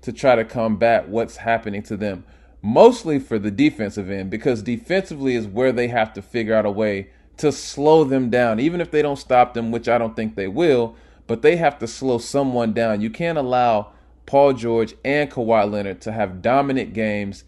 to 0.00 0.12
try 0.12 0.34
to 0.34 0.44
combat 0.44 1.08
what's 1.08 1.36
happening 1.38 1.82
to 1.84 1.96
them 1.96 2.24
mostly 2.62 3.18
for 3.18 3.38
the 3.38 3.50
defensive 3.50 4.08
end 4.08 4.30
because 4.30 4.62
defensively 4.62 5.34
is 5.34 5.46
where 5.46 5.72
they 5.72 5.88
have 5.88 6.12
to 6.14 6.22
figure 6.22 6.54
out 6.54 6.64
a 6.64 6.70
way 6.70 7.08
to 7.36 7.50
slow 7.50 8.04
them 8.04 8.30
down, 8.30 8.60
even 8.60 8.80
if 8.80 8.90
they 8.90 9.02
don't 9.02 9.18
stop 9.18 9.54
them, 9.54 9.72
which 9.72 9.88
I 9.88 9.98
don't 9.98 10.14
think 10.14 10.36
they 10.36 10.48
will. 10.48 10.94
But 11.26 11.42
they 11.42 11.56
have 11.56 11.78
to 11.78 11.86
slow 11.86 12.18
someone 12.18 12.72
down. 12.72 13.00
You 13.00 13.10
can't 13.10 13.38
allow 13.38 13.92
Paul 14.26 14.52
George 14.52 14.94
and 15.04 15.30
Kawhi 15.30 15.70
Leonard 15.70 16.00
to 16.02 16.12
have 16.12 16.42
dominant 16.42 16.92
games 16.92 17.44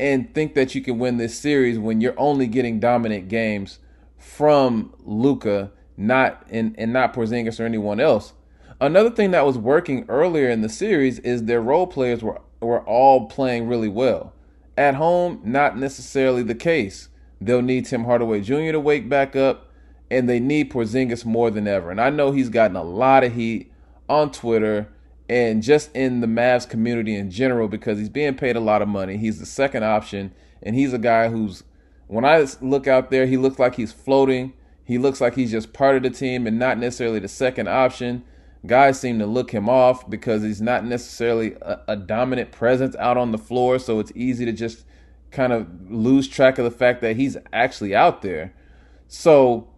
and 0.00 0.32
think 0.34 0.54
that 0.54 0.74
you 0.74 0.80
can 0.80 0.98
win 0.98 1.16
this 1.16 1.38
series 1.38 1.78
when 1.78 2.00
you're 2.00 2.18
only 2.18 2.46
getting 2.46 2.78
dominant 2.80 3.28
games 3.28 3.78
from 4.16 4.94
Luka, 5.04 5.70
not 5.96 6.46
and, 6.50 6.74
and 6.78 6.92
not 6.92 7.14
Porzingis 7.14 7.60
or 7.60 7.64
anyone 7.64 8.00
else. 8.00 8.32
Another 8.80 9.10
thing 9.10 9.32
that 9.32 9.44
was 9.44 9.58
working 9.58 10.04
earlier 10.08 10.48
in 10.48 10.60
the 10.60 10.68
series 10.68 11.18
is 11.20 11.44
their 11.44 11.60
role 11.60 11.86
players 11.86 12.22
were 12.22 12.40
were 12.60 12.82
all 12.82 13.26
playing 13.26 13.68
really 13.68 13.88
well. 13.88 14.32
At 14.76 14.94
home, 14.94 15.40
not 15.44 15.76
necessarily 15.76 16.42
the 16.42 16.54
case. 16.54 17.08
They'll 17.40 17.62
need 17.62 17.86
Tim 17.86 18.04
Hardaway 18.04 18.40
Jr. 18.40 18.72
to 18.72 18.80
wake 18.80 19.08
back 19.08 19.36
up, 19.36 19.67
and 20.10 20.28
they 20.28 20.40
need 20.40 20.70
Porzingis 20.70 21.24
more 21.24 21.50
than 21.50 21.66
ever. 21.66 21.90
And 21.90 22.00
I 22.00 22.10
know 22.10 22.32
he's 22.32 22.48
gotten 22.48 22.76
a 22.76 22.82
lot 22.82 23.24
of 23.24 23.34
heat 23.34 23.70
on 24.08 24.32
Twitter 24.32 24.88
and 25.28 25.62
just 25.62 25.94
in 25.94 26.20
the 26.20 26.26
Mavs 26.26 26.68
community 26.68 27.14
in 27.14 27.30
general 27.30 27.68
because 27.68 27.98
he's 27.98 28.08
being 28.08 28.34
paid 28.34 28.56
a 28.56 28.60
lot 28.60 28.80
of 28.80 28.88
money. 28.88 29.18
He's 29.18 29.38
the 29.38 29.46
second 29.46 29.84
option, 29.84 30.32
and 30.62 30.74
he's 30.74 30.92
a 30.92 30.98
guy 30.98 31.28
who's 31.28 31.64
when 32.06 32.24
I 32.24 32.46
look 32.62 32.86
out 32.86 33.10
there, 33.10 33.26
he 33.26 33.36
looks 33.36 33.58
like 33.58 33.74
he's 33.74 33.92
floating. 33.92 34.54
He 34.82 34.96
looks 34.96 35.20
like 35.20 35.34
he's 35.34 35.50
just 35.50 35.74
part 35.74 35.96
of 35.96 36.02
the 36.02 36.10
team 36.10 36.46
and 36.46 36.58
not 36.58 36.78
necessarily 36.78 37.18
the 37.18 37.28
second 37.28 37.68
option. 37.68 38.24
Guys 38.66 38.98
seem 38.98 39.18
to 39.18 39.26
look 39.26 39.50
him 39.50 39.68
off 39.68 40.08
because 40.08 40.42
he's 40.42 40.62
not 40.62 40.86
necessarily 40.86 41.52
a, 41.60 41.80
a 41.88 41.96
dominant 41.96 42.50
presence 42.50 42.96
out 42.96 43.18
on 43.18 43.30
the 43.30 43.38
floor, 43.38 43.78
so 43.78 44.00
it's 44.00 44.10
easy 44.14 44.46
to 44.46 44.52
just 44.52 44.84
kind 45.30 45.52
of 45.52 45.90
lose 45.90 46.26
track 46.26 46.56
of 46.56 46.64
the 46.64 46.70
fact 46.70 47.02
that 47.02 47.16
he's 47.16 47.36
actually 47.52 47.94
out 47.94 48.22
there. 48.22 48.54
So 49.06 49.68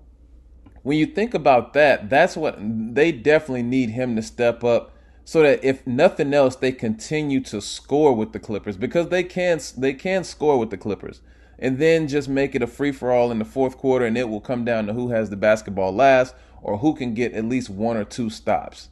when 0.82 0.98
you 0.98 1.06
think 1.06 1.34
about 1.34 1.72
that, 1.74 2.08
that's 2.08 2.36
what 2.36 2.56
they 2.58 3.12
definitely 3.12 3.62
need 3.62 3.90
him 3.90 4.16
to 4.16 4.22
step 4.22 4.64
up 4.64 4.92
so 5.24 5.42
that 5.42 5.62
if 5.62 5.86
nothing 5.86 6.34
else 6.34 6.56
they 6.56 6.72
continue 6.72 7.40
to 7.40 7.60
score 7.60 8.14
with 8.14 8.32
the 8.32 8.38
Clippers 8.38 8.76
because 8.76 9.08
they 9.08 9.22
can 9.22 9.60
they 9.76 9.92
can 9.92 10.24
score 10.24 10.58
with 10.58 10.70
the 10.70 10.76
Clippers 10.76 11.20
and 11.60 11.78
then 11.78 12.08
just 12.08 12.28
make 12.28 12.54
it 12.54 12.62
a 12.62 12.66
free 12.66 12.90
for 12.90 13.12
all 13.12 13.30
in 13.30 13.38
the 13.38 13.44
fourth 13.44 13.76
quarter, 13.76 14.06
and 14.06 14.16
it 14.16 14.28
will 14.28 14.40
come 14.40 14.64
down 14.64 14.86
to 14.86 14.94
who 14.94 15.10
has 15.10 15.28
the 15.28 15.36
basketball 15.36 15.94
last 15.94 16.34
or 16.62 16.78
who 16.78 16.94
can 16.94 17.14
get 17.14 17.34
at 17.34 17.44
least 17.44 17.68
one 17.68 17.96
or 17.96 18.04
two 18.04 18.30
stops. 18.30 18.88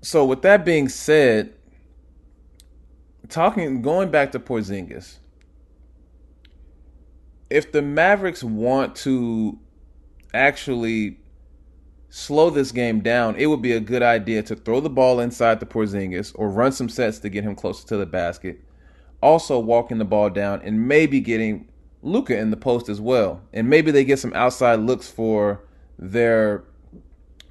So, 0.00 0.24
with 0.24 0.42
that 0.42 0.64
being 0.64 0.88
said, 0.88 1.52
talking 3.28 3.82
going 3.82 4.10
back 4.10 4.32
to 4.32 4.40
Porzingis, 4.40 5.18
if 7.52 7.72
the 7.72 7.82
Mavericks 7.82 8.42
want 8.42 8.96
to 8.96 9.58
actually 10.34 11.18
slow 12.10 12.50
this 12.50 12.72
game 12.72 13.00
down, 13.00 13.36
it 13.36 13.46
would 13.46 13.62
be 13.62 13.72
a 13.72 13.80
good 13.80 14.02
idea 14.02 14.42
to 14.42 14.56
throw 14.56 14.80
the 14.80 14.90
ball 14.90 15.20
inside 15.20 15.60
the 15.60 15.66
Porzingis 15.66 16.32
or 16.34 16.50
run 16.50 16.72
some 16.72 16.88
sets 16.88 17.18
to 17.20 17.28
get 17.28 17.44
him 17.44 17.54
closer 17.54 17.86
to 17.88 17.96
the 17.96 18.06
basket 18.06 18.60
also 19.22 19.58
walking 19.58 19.98
the 19.98 20.04
ball 20.04 20.28
down 20.28 20.60
and 20.62 20.88
maybe 20.88 21.20
getting 21.20 21.68
Luka 22.02 22.36
in 22.36 22.50
the 22.50 22.56
post 22.56 22.88
as 22.88 23.00
well. 23.00 23.40
And 23.52 23.70
maybe 23.70 23.90
they 23.90 24.04
get 24.04 24.18
some 24.18 24.34
outside 24.34 24.80
looks 24.80 25.08
for 25.08 25.64
their 25.98 26.64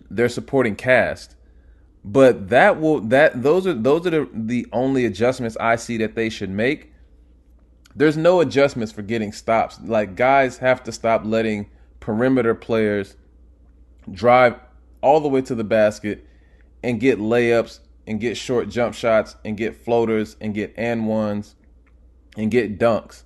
their 0.10 0.28
supporting 0.28 0.76
cast. 0.76 1.36
But 2.04 2.50
that 2.50 2.82
will 2.82 3.00
that 3.02 3.42
those 3.42 3.66
are 3.66 3.74
those 3.74 4.06
are 4.06 4.10
the, 4.10 4.30
the 4.34 4.68
only 4.74 5.06
adjustments 5.06 5.56
I 5.60 5.78
see 5.78 5.98
that 5.98 6.16
they 6.16 6.30
should 6.30 6.50
make. 6.50 6.91
There's 7.96 8.18
no 8.18 8.40
adjustments 8.42 8.92
for 8.92 9.02
getting 9.02 9.32
stops. 9.32 9.80
Like 9.84 10.16
guys 10.16 10.58
have 10.58 10.84
to 10.84 10.92
stop 10.92 11.24
letting 11.26 11.70
perimeter 12.00 12.56
players 12.56 13.16
drive 14.12 14.60
all 15.02 15.20
the 15.20 15.28
way 15.28 15.42
to 15.42 15.56
the 15.56 15.64
basket 15.64 16.26
and 16.84 17.00
get 17.00 17.20
layups 17.20 17.80
and 18.08 18.20
get 18.20 18.38
short 18.38 18.70
jump 18.70 18.96
shots 18.96 19.36
and 19.46 19.58
get 19.58 19.76
floaters 19.76 20.36
and 20.42 20.54
get 20.54 20.74
and 20.78 21.08
ones 21.08 21.56
and 22.38 22.50
get 22.50 22.80
dunks. 22.80 23.24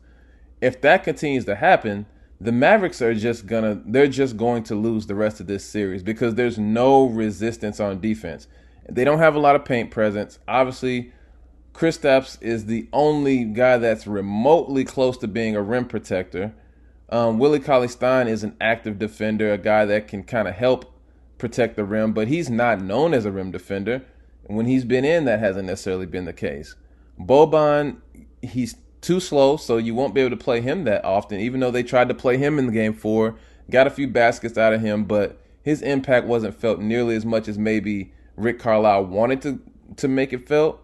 If 0.62 0.82
that 0.82 1.04
continues 1.04 1.46
to 1.46 1.56
happen, 1.56 2.06
the 2.40 2.52
Mavericks 2.52 3.02
are 3.02 3.14
just 3.14 3.46
gonna 3.46 3.82
they're 3.86 4.08
just 4.08 4.36
going 4.36 4.64
to 4.64 4.76
lose 4.76 5.08
the 5.08 5.16
rest 5.16 5.40
of 5.40 5.48
this 5.48 5.64
series 5.64 6.04
because 6.04 6.36
there's 6.36 6.58
no 6.58 7.06
resistance 7.06 7.80
on 7.80 8.02
defense. 8.02 8.48
They 8.90 9.04
don't 9.04 9.20
have 9.20 9.36
a 9.36 9.40
lot 9.40 9.56
of 9.56 9.66
paint 9.66 9.90
presence. 9.90 10.40
Obviously, 10.48 11.14
Kristaps 11.76 12.42
is 12.42 12.66
the 12.66 12.88
only 12.94 13.44
guy 13.44 13.78
that's 13.78 14.08
remotely 14.08 14.86
close 14.86 15.18
to 15.18 15.28
being 15.28 15.58
a 15.58 15.62
rim 15.62 15.86
protector. 15.86 16.54
Um, 17.10 17.38
Willie 17.38 17.60
Cauley 17.60 17.90
Stein 17.90 18.30
is 18.30 18.44
an 18.44 18.56
active 18.62 18.98
defender, 18.98 19.52
a 19.52 19.58
guy 19.58 19.84
that 19.86 20.08
can 20.08 20.24
kind 20.24 20.48
of 20.48 20.56
help 20.56 20.92
protect 21.38 21.76
the 21.76 21.84
rim, 21.84 22.14
but 22.14 22.30
he's 22.30 22.50
not 22.50 22.82
known 22.82 23.14
as 23.14 23.26
a 23.26 23.32
rim 23.32 23.52
defender. 23.52 24.06
And 24.48 24.56
when 24.56 24.68
he's 24.68 24.86
been 24.86 25.04
in, 25.04 25.26
that 25.26 25.40
hasn't 25.40 25.68
necessarily 25.68 26.06
been 26.06 26.24
the 26.24 26.34
case. 26.34 26.76
Boban, 27.20 27.98
he's 28.42 28.78
too 29.02 29.20
slow, 29.20 29.58
so 29.58 29.76
you 29.76 29.94
won't 29.94 30.16
be 30.16 30.22
able 30.22 30.36
to 30.36 30.44
play 30.44 30.62
him 30.62 30.86
that 30.86 31.04
often, 31.04 31.42
even 31.42 31.60
though 31.60 31.72
they 31.72 31.84
tried 31.84 32.08
to 32.08 32.16
play 32.16 32.38
him 32.38 32.58
in 32.58 32.68
the 32.68 32.72
game 32.72 32.94
four. 32.94 33.36
Got 33.70 33.88
a 33.88 33.92
few 33.92 34.08
baskets 34.08 34.58
out 34.58 34.74
of 34.74 34.82
him, 34.82 35.04
but 35.04 35.42
his 35.62 35.82
impact 35.82 36.26
wasn't 36.26 36.56
felt 36.56 36.80
nearly 36.80 37.16
as 37.16 37.26
much 37.26 37.50
as 37.50 37.58
maybe 37.58 38.14
Rick 38.38 38.60
Carlisle 38.60 39.06
wanted 39.08 39.42
to, 39.42 39.60
to 39.98 40.08
make 40.08 40.32
it 40.32 40.48
felt. 40.48 40.82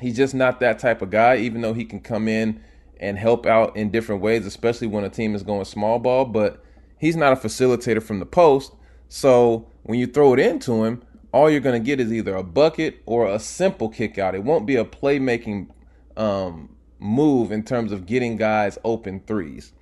He's 0.00 0.16
just 0.16 0.34
not 0.34 0.60
that 0.60 0.78
type 0.78 1.02
of 1.02 1.10
guy, 1.10 1.36
even 1.36 1.60
though 1.60 1.74
he 1.74 1.84
can 1.84 2.00
come 2.00 2.28
in 2.28 2.62
and 2.98 3.18
help 3.18 3.46
out 3.46 3.76
in 3.76 3.90
different 3.90 4.20
ways, 4.20 4.46
especially 4.46 4.86
when 4.86 5.04
a 5.04 5.10
team 5.10 5.34
is 5.34 5.42
going 5.42 5.64
small 5.64 5.98
ball. 5.98 6.24
But 6.24 6.62
he's 6.98 7.16
not 7.16 7.32
a 7.32 7.36
facilitator 7.36 8.02
from 8.02 8.18
the 8.18 8.26
post. 8.26 8.74
So 9.08 9.68
when 9.82 9.98
you 9.98 10.06
throw 10.06 10.34
it 10.34 10.40
into 10.40 10.84
him, 10.84 11.02
all 11.32 11.50
you're 11.50 11.60
going 11.60 11.80
to 11.80 11.84
get 11.84 12.00
is 12.00 12.12
either 12.12 12.34
a 12.34 12.42
bucket 12.42 13.02
or 13.06 13.26
a 13.26 13.38
simple 13.38 13.88
kick 13.88 14.18
out. 14.18 14.34
It 14.34 14.44
won't 14.44 14.66
be 14.66 14.76
a 14.76 14.84
playmaking 14.84 15.68
um, 16.16 16.76
move 16.98 17.52
in 17.52 17.62
terms 17.62 17.92
of 17.92 18.06
getting 18.06 18.36
guys 18.36 18.78
open 18.84 19.20
threes. 19.26 19.72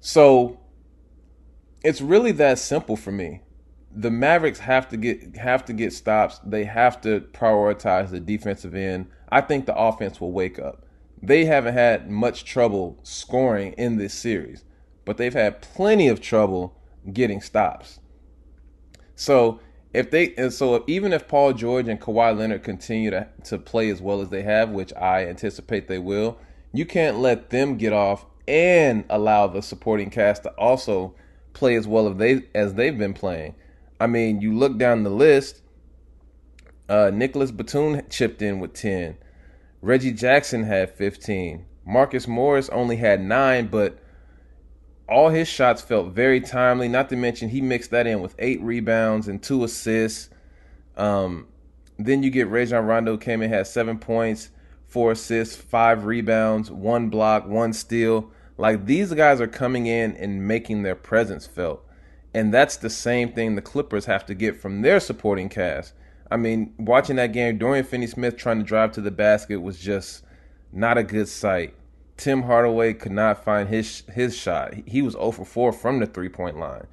So 0.00 0.58
it's 1.84 2.00
really 2.00 2.32
that 2.32 2.58
simple 2.58 2.96
for 2.96 3.12
me. 3.12 3.42
The 3.98 4.10
Mavericks 4.10 4.58
have 4.58 4.88
to 4.90 4.96
get 4.98 5.36
have 5.36 5.64
to 5.64 5.72
get 5.72 5.92
stops. 5.92 6.38
They 6.44 6.64
have 6.64 7.00
to 7.00 7.20
prioritize 7.32 8.10
the 8.10 8.20
defensive 8.20 8.74
end. 8.74 9.06
I 9.30 9.40
think 9.40 9.64
the 9.64 9.74
offense 9.74 10.20
will 10.20 10.32
wake 10.32 10.58
up. 10.58 10.84
They 11.22 11.46
haven't 11.46 11.74
had 11.74 12.10
much 12.10 12.44
trouble 12.44 12.98
scoring 13.02 13.72
in 13.72 13.96
this 13.96 14.12
series, 14.12 14.64
but 15.06 15.16
they've 15.16 15.32
had 15.32 15.62
plenty 15.62 16.08
of 16.08 16.20
trouble 16.20 16.76
getting 17.10 17.40
stops. 17.40 18.00
So 19.14 19.60
if 19.94 20.10
they 20.10 20.34
and 20.34 20.52
so 20.52 20.84
even 20.86 21.14
if 21.14 21.26
Paul 21.26 21.54
George 21.54 21.88
and 21.88 21.98
Kawhi 21.98 22.36
Leonard 22.36 22.62
continue 22.62 23.10
to, 23.10 23.28
to 23.44 23.58
play 23.58 23.88
as 23.88 24.02
well 24.02 24.20
as 24.20 24.28
they 24.28 24.42
have, 24.42 24.68
which 24.68 24.92
I 24.94 25.26
anticipate 25.26 25.88
they 25.88 25.98
will, 25.98 26.38
you 26.74 26.84
can't 26.84 27.18
let 27.18 27.48
them 27.48 27.78
get 27.78 27.94
off 27.94 28.26
and 28.46 29.04
allow 29.08 29.46
the 29.46 29.62
supporting 29.62 30.10
cast 30.10 30.42
to 30.42 30.50
also 30.50 31.14
play 31.54 31.74
as 31.76 31.86
well 31.86 32.08
as 32.08 32.16
they 32.16 32.42
as 32.54 32.74
they've 32.74 32.98
been 32.98 33.14
playing. 33.14 33.54
I 34.00 34.06
mean, 34.06 34.40
you 34.40 34.54
look 34.54 34.78
down 34.78 35.02
the 35.02 35.10
list. 35.10 35.62
Uh, 36.88 37.10
Nicholas 37.12 37.50
Batum 37.50 38.02
chipped 38.10 38.42
in 38.42 38.60
with 38.60 38.74
ten. 38.74 39.16
Reggie 39.80 40.12
Jackson 40.12 40.64
had 40.64 40.94
fifteen. 40.94 41.66
Marcus 41.84 42.26
Morris 42.26 42.68
only 42.70 42.96
had 42.96 43.20
nine, 43.20 43.68
but 43.68 43.98
all 45.08 45.28
his 45.28 45.48
shots 45.48 45.82
felt 45.82 46.12
very 46.12 46.40
timely. 46.40 46.88
Not 46.88 47.08
to 47.10 47.16
mention 47.16 47.48
he 47.48 47.60
mixed 47.60 47.92
that 47.92 48.06
in 48.06 48.20
with 48.20 48.34
eight 48.38 48.60
rebounds 48.60 49.28
and 49.28 49.42
two 49.42 49.64
assists. 49.64 50.30
Um, 50.96 51.46
then 51.98 52.22
you 52.22 52.30
get 52.30 52.48
Rajon 52.48 52.84
Rondo 52.84 53.16
came 53.16 53.40
in 53.42 53.50
had 53.50 53.66
seven 53.66 53.98
points, 53.98 54.50
four 54.88 55.12
assists, 55.12 55.56
five 55.56 56.04
rebounds, 56.04 56.70
one 56.70 57.08
block, 57.08 57.46
one 57.46 57.72
steal. 57.72 58.30
Like 58.58 58.86
these 58.86 59.12
guys 59.12 59.40
are 59.40 59.46
coming 59.46 59.86
in 59.86 60.16
and 60.16 60.46
making 60.46 60.82
their 60.82 60.94
presence 60.94 61.46
felt. 61.46 61.85
And 62.36 62.52
that's 62.52 62.76
the 62.76 62.90
same 62.90 63.32
thing 63.32 63.54
the 63.54 63.62
Clippers 63.62 64.04
have 64.04 64.26
to 64.26 64.34
get 64.34 64.60
from 64.60 64.82
their 64.82 65.00
supporting 65.00 65.48
cast. 65.48 65.94
I 66.30 66.36
mean, 66.36 66.74
watching 66.78 67.16
that 67.16 67.32
game, 67.32 67.56
Dorian 67.56 67.86
Finney 67.86 68.06
Smith 68.06 68.36
trying 68.36 68.58
to 68.58 68.62
drive 68.62 68.92
to 68.92 69.00
the 69.00 69.10
basket 69.10 69.62
was 69.62 69.78
just 69.78 70.22
not 70.70 70.98
a 70.98 71.02
good 71.02 71.28
sight. 71.28 71.72
Tim 72.18 72.42
Hardaway 72.42 72.92
could 72.92 73.12
not 73.12 73.42
find 73.42 73.70
his 73.70 74.02
his 74.12 74.36
shot. 74.36 74.74
He 74.84 75.00
was 75.00 75.14
0 75.14 75.30
for 75.30 75.46
4 75.46 75.72
from 75.72 75.98
the 75.98 76.06
three 76.06 76.28
point 76.28 76.58
line. 76.58 76.86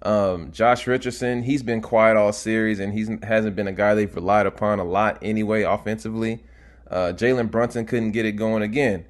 Um, 0.00 0.52
Josh 0.52 0.86
Richardson, 0.86 1.42
he's 1.42 1.62
been 1.62 1.82
quiet 1.82 2.16
all 2.16 2.32
series, 2.32 2.80
and 2.80 2.94
he 2.94 3.04
hasn't 3.26 3.56
been 3.56 3.68
a 3.68 3.72
guy 3.72 3.94
they've 3.94 4.14
relied 4.14 4.46
upon 4.46 4.78
a 4.78 4.84
lot 4.84 5.18
anyway 5.20 5.64
offensively. 5.64 6.42
Uh, 6.90 7.12
Jalen 7.14 7.50
Brunson 7.50 7.84
couldn't 7.84 8.12
get 8.12 8.24
it 8.24 8.32
going 8.32 8.62
again. 8.62 9.04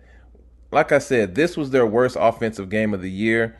Like 0.73 0.91
I 0.91 0.99
said, 0.99 1.37
this 1.37 1.57
was 1.57 1.71
their 1.71 1.87
worst 1.87 2.17
offensive 2.19 2.69
game 2.69 2.93
of 2.93 3.01
the 3.01 3.13
year, 3.13 3.57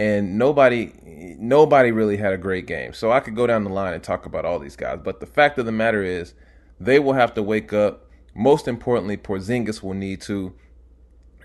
and 0.00 0.38
nobody 0.38 0.92
nobody 1.38 1.92
really 1.92 2.16
had 2.16 2.32
a 2.32 2.38
great 2.38 2.66
game. 2.66 2.94
So 2.94 3.12
I 3.12 3.20
could 3.20 3.36
go 3.36 3.46
down 3.46 3.64
the 3.64 3.70
line 3.70 3.92
and 3.92 4.02
talk 4.02 4.24
about 4.24 4.46
all 4.46 4.58
these 4.58 4.74
guys, 4.74 4.98
but 5.04 5.20
the 5.20 5.26
fact 5.26 5.58
of 5.58 5.66
the 5.66 5.72
matter 5.72 6.02
is, 6.02 6.32
they 6.80 6.98
will 6.98 7.12
have 7.12 7.34
to 7.34 7.42
wake 7.42 7.74
up. 7.74 8.06
Most 8.34 8.66
importantly, 8.66 9.18
Porzingis 9.18 9.82
will 9.82 9.92
need 9.92 10.22
to 10.22 10.54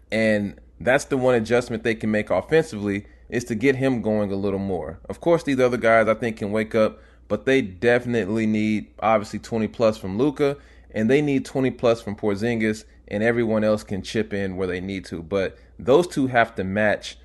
and 0.10 0.58
that's 0.80 1.06
the 1.06 1.18
one 1.18 1.36
adjustment 1.36 1.84
they 1.84 1.96
can 1.96 2.12
make 2.12 2.30
offensively 2.30 3.06
is 3.28 3.44
to 3.46 3.56
get 3.56 3.76
him 3.76 4.02
going 4.02 4.32
a 4.32 4.36
little 4.38 4.60
more. 4.60 5.00
Of 5.10 5.20
course, 5.20 5.44
these 5.44 5.60
other 5.60 5.78
guys 5.78 6.08
I 6.08 6.14
think 6.14 6.38
can 6.38 6.54
wake 6.54 6.76
up, 6.76 7.00
but 7.28 7.46
they 7.46 7.62
definitely 7.62 8.46
need 8.46 8.88
obviously 9.02 9.40
20 9.40 9.68
plus 9.68 9.98
from 9.98 10.18
Luka, 10.18 10.56
and 10.92 11.10
they 11.10 11.22
need 11.22 11.44
20 11.44 11.72
plus 11.72 12.02
from 12.02 12.16
Porzingis, 12.16 12.86
and 13.10 13.22
everyone 13.22 13.66
else 13.66 13.84
can 13.84 14.02
chip 14.02 14.32
in 14.34 14.56
where 14.56 14.68
they 14.68 14.80
need 14.80 15.04
to. 15.06 15.22
But 15.22 15.58
those 15.78 16.08
two 16.08 16.28
have 16.28 16.56
to 16.56 16.64
match 16.64 17.18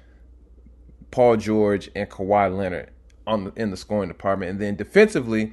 Paul 1.11 1.37
George 1.37 1.91
and 1.95 2.09
Kawhi 2.09 2.57
Leonard 2.57 2.91
on 3.27 3.45
the, 3.45 3.53
in 3.57 3.71
the 3.71 3.77
scoring 3.77 4.09
department, 4.09 4.51
and 4.51 4.61
then 4.61 4.77
defensively, 4.77 5.53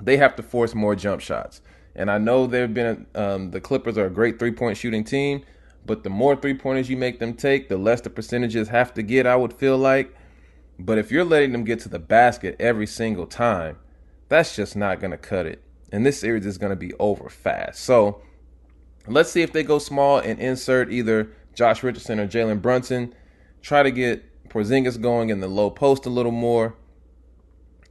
they 0.00 0.16
have 0.16 0.36
to 0.36 0.42
force 0.42 0.74
more 0.74 0.94
jump 0.94 1.20
shots. 1.20 1.60
And 1.96 2.10
I 2.10 2.18
know 2.18 2.46
there 2.46 2.62
have 2.62 2.74
been 2.74 3.06
um, 3.14 3.50
the 3.50 3.60
Clippers 3.60 3.96
are 3.96 4.06
a 4.06 4.10
great 4.10 4.38
three 4.38 4.50
point 4.50 4.76
shooting 4.76 5.04
team, 5.04 5.44
but 5.86 6.02
the 6.02 6.10
more 6.10 6.34
three 6.34 6.54
pointers 6.54 6.90
you 6.90 6.96
make 6.96 7.18
them 7.18 7.34
take, 7.34 7.68
the 7.68 7.76
less 7.76 8.00
the 8.00 8.10
percentages 8.10 8.68
have 8.68 8.94
to 8.94 9.02
get, 9.02 9.26
I 9.26 9.36
would 9.36 9.52
feel 9.52 9.78
like. 9.78 10.14
But 10.78 10.98
if 10.98 11.12
you're 11.12 11.24
letting 11.24 11.52
them 11.52 11.64
get 11.64 11.80
to 11.80 11.88
the 11.88 12.00
basket 12.00 12.56
every 12.58 12.86
single 12.86 13.26
time, 13.26 13.78
that's 14.28 14.56
just 14.56 14.74
not 14.74 14.98
going 14.98 15.12
to 15.12 15.16
cut 15.16 15.46
it. 15.46 15.62
And 15.92 16.04
this 16.04 16.18
series 16.18 16.46
is 16.46 16.58
going 16.58 16.70
to 16.70 16.76
be 16.76 16.92
over 16.94 17.28
fast. 17.28 17.84
So 17.84 18.22
let's 19.06 19.30
see 19.30 19.42
if 19.42 19.52
they 19.52 19.62
go 19.62 19.78
small 19.78 20.18
and 20.18 20.40
insert 20.40 20.90
either 20.90 21.30
Josh 21.54 21.84
Richardson 21.84 22.18
or 22.18 22.26
Jalen 22.26 22.60
Brunson. 22.60 23.14
Try 23.62 23.84
to 23.84 23.92
get 23.92 24.24
Porzingis 24.48 25.00
going 25.00 25.30
in 25.30 25.40
the 25.40 25.48
low 25.48 25.70
post 25.70 26.06
a 26.06 26.10
little 26.10 26.32
more, 26.32 26.74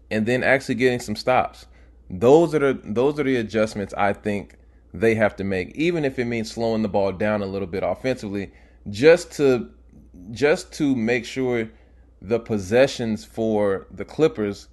and 0.09 0.25
then 0.25 0.43
actually 0.43 0.75
getting 0.75 0.99
some 0.99 1.15
stops. 1.15 1.65
Those 2.09 2.53
are 2.53 2.59
the 2.59 2.81
those 2.83 3.19
are 3.19 3.23
the 3.23 3.37
adjustments 3.37 3.93
I 3.97 4.13
think 4.13 4.55
they 4.93 5.15
have 5.15 5.35
to 5.37 5.43
make, 5.43 5.75
even 5.75 6.05
if 6.05 6.19
it 6.19 6.25
means 6.25 6.51
slowing 6.51 6.83
the 6.83 6.89
ball 6.89 7.11
down 7.11 7.41
a 7.41 7.47
little 7.47 7.67
bit 7.67 7.83
offensively, 7.83 8.51
just 8.89 9.31
to 9.33 9.71
just 10.31 10.71
to 10.73 10.95
make 10.95 11.25
sure 11.25 11.69
the 12.21 12.39
possessions 12.39 13.25
for 13.25 13.87
the 13.91 14.05
Clippers 14.05 14.67